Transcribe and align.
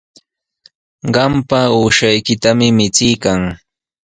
Qampa 1.15 1.59
uushaykitami 1.77 2.67
michiykan. 2.77 3.41